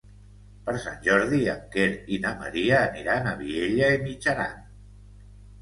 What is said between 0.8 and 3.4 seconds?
Sant Jordi en Quer i na Maria aniran a